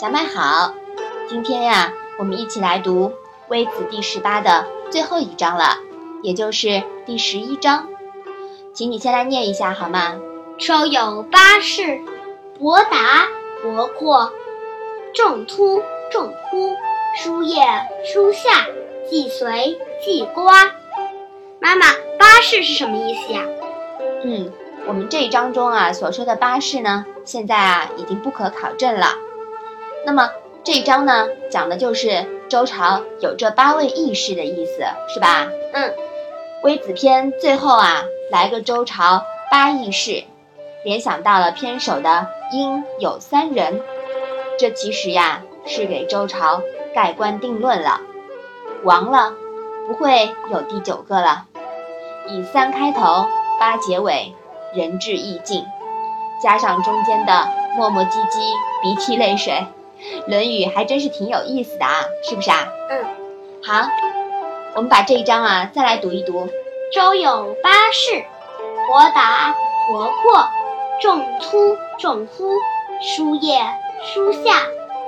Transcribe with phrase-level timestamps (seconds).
[0.00, 0.74] 小麦好，
[1.28, 3.10] 今天呀，我们一起来读
[3.46, 5.78] 《微子》第十八的最后一章了，
[6.20, 7.86] 也就是第十一章，
[8.72, 10.16] 请你先来念一下好吗？
[10.58, 12.00] 周有八士，
[12.58, 13.28] 伯达、
[13.62, 14.32] 伯阔，
[15.14, 15.80] 仲突、
[16.10, 16.72] 仲忽，
[17.16, 17.62] 叔夜、
[18.12, 18.66] 叔夏，
[19.08, 20.72] 季随、季瓜。
[21.60, 21.86] 妈妈，
[22.18, 23.42] 八士是什么意思呀？
[24.24, 24.50] 嗯，
[24.88, 29.14] 我们这一章中啊所说的八士呢，现在啊已经不可考证了。
[30.04, 30.30] 那么
[30.62, 35.48] 这一章呢，讲的就是周朝有这八位义士的意思，是吧？
[35.72, 35.94] 嗯，
[36.62, 40.24] 微子篇最后啊来个周朝八义士，
[40.84, 43.80] 联想到了篇首的应有三人，
[44.58, 46.62] 这其实呀是给周朝
[46.94, 48.00] 盖棺定论了，
[48.82, 49.32] 亡了
[49.86, 51.46] 不会有第九个了。
[52.28, 53.26] 以三开头，
[53.58, 54.34] 八结尾，
[54.74, 55.64] 仁至义尽，
[56.42, 58.52] 加上中间的磨磨唧唧、
[58.82, 59.52] 鼻涕泪水。
[60.26, 62.68] 《论语》还真是挺有意思的啊，是不是啊？
[62.90, 63.04] 嗯，
[63.62, 63.88] 好，
[64.74, 66.48] 我们把这一章啊再来读一读。
[66.92, 68.24] 周有八士：
[68.88, 69.54] 伯达、
[69.88, 70.46] 伯阔、
[71.00, 72.50] 仲突、仲忽、
[73.00, 73.58] 叔夜、
[74.02, 74.60] 叔夏、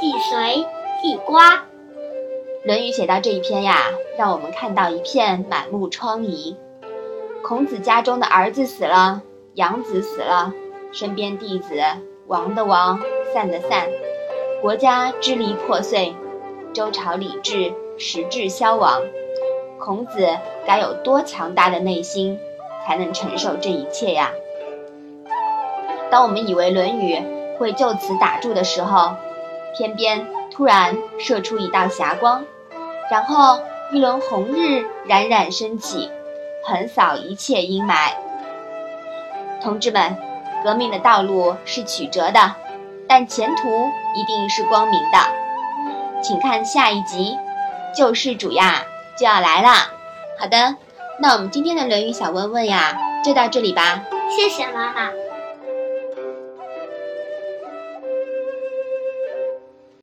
[0.00, 0.66] 季随、
[1.02, 1.56] 季瓜。
[2.64, 3.76] 《论语》写到这一篇呀，
[4.18, 6.56] 让我们看到一片满目疮痍。
[7.42, 9.22] 孔子家中的儿子死了，
[9.54, 10.52] 养子死了，
[10.92, 11.80] 身边弟子
[12.26, 13.00] 亡的亡，
[13.32, 13.88] 散的散。
[14.60, 16.14] 国家支离破碎，
[16.74, 19.00] 周朝礼制实质消亡，
[19.78, 20.28] 孔子
[20.66, 22.38] 该有多强大的内心，
[22.84, 24.32] 才能承受这一切呀？
[26.10, 27.16] 当我们以为《论语》
[27.56, 29.14] 会就此打住的时候，
[29.74, 32.44] 天边突然射出一道霞光，
[33.10, 33.60] 然后
[33.92, 36.10] 一轮红日冉冉升起，
[36.64, 38.12] 横扫一切阴霾。
[39.62, 40.18] 同志们，
[40.62, 42.56] 革命的道路是曲折的。
[43.10, 45.18] 但前途一定是光明的，
[46.22, 47.36] 请看下一集，
[47.92, 48.84] 救世主呀
[49.18, 49.88] 就要来啦。
[50.38, 50.76] 好的，
[51.18, 54.02] 那我们今天的《论语》小问问呀，就到这里吧。
[54.30, 55.10] 谢谢妈妈。